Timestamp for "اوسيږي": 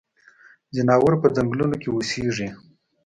1.91-2.49